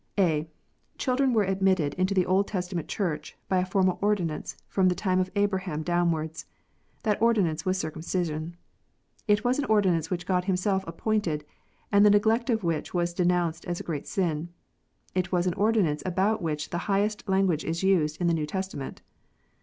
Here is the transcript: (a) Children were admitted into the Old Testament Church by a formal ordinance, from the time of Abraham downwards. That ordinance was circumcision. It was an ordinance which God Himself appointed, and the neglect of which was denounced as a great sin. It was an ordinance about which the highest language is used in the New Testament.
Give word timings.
(a) 0.17 0.49
Children 0.97 1.31
were 1.31 1.43
admitted 1.43 1.93
into 1.93 2.15
the 2.15 2.25
Old 2.25 2.47
Testament 2.47 2.87
Church 2.87 3.37
by 3.47 3.59
a 3.59 3.65
formal 3.67 3.99
ordinance, 4.01 4.57
from 4.67 4.87
the 4.87 4.95
time 4.95 5.19
of 5.19 5.29
Abraham 5.35 5.83
downwards. 5.83 6.47
That 7.03 7.21
ordinance 7.21 7.65
was 7.67 7.77
circumcision. 7.77 8.57
It 9.27 9.43
was 9.43 9.59
an 9.59 9.65
ordinance 9.65 10.09
which 10.09 10.25
God 10.25 10.45
Himself 10.45 10.83
appointed, 10.87 11.45
and 11.91 12.03
the 12.03 12.09
neglect 12.09 12.49
of 12.49 12.63
which 12.63 12.95
was 12.95 13.13
denounced 13.13 13.63
as 13.65 13.79
a 13.79 13.83
great 13.83 14.07
sin. 14.07 14.49
It 15.13 15.31
was 15.31 15.45
an 15.45 15.53
ordinance 15.53 16.01
about 16.03 16.41
which 16.41 16.71
the 16.71 16.79
highest 16.89 17.29
language 17.29 17.63
is 17.63 17.83
used 17.83 18.19
in 18.19 18.25
the 18.25 18.33
New 18.33 18.47
Testament. 18.47 19.03